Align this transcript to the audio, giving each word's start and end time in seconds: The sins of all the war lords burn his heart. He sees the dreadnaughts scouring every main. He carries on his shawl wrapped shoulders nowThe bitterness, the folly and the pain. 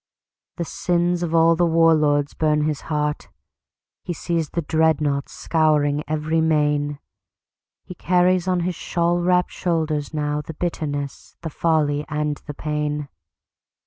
The 0.57 0.65
sins 0.65 1.21
of 1.21 1.35
all 1.35 1.55
the 1.55 1.63
war 1.67 1.93
lords 1.93 2.33
burn 2.33 2.61
his 2.63 2.81
heart. 2.89 3.29
He 4.03 4.13
sees 4.13 4.49
the 4.49 4.63
dreadnaughts 4.63 5.31
scouring 5.31 6.03
every 6.07 6.41
main. 6.41 6.97
He 7.83 7.93
carries 7.93 8.47
on 8.47 8.61
his 8.61 8.73
shawl 8.73 9.19
wrapped 9.19 9.51
shoulders 9.51 10.09
nowThe 10.09 10.57
bitterness, 10.57 11.35
the 11.41 11.51
folly 11.51 12.03
and 12.09 12.37
the 12.47 12.55
pain. 12.55 13.09